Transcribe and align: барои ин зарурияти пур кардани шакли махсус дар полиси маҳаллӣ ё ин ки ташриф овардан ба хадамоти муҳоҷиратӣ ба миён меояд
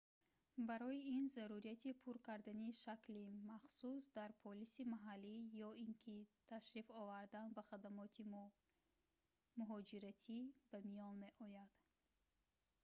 барои 0.69 1.01
ин 1.17 1.25
зарурияти 1.35 1.89
пур 2.03 2.15
кардани 2.27 2.69
шакли 2.83 3.23
махсус 3.51 4.03
дар 4.17 4.31
полиси 4.43 4.81
маҳаллӣ 4.93 5.35
ё 5.67 5.69
ин 5.85 5.91
ки 6.03 6.17
ташриф 6.49 6.87
овардан 7.01 7.47
ба 7.57 7.63
хадамоти 7.69 8.23
муҳоҷиратӣ 9.59 10.39
ба 10.69 10.77
миён 10.89 11.15
меояд 11.25 11.71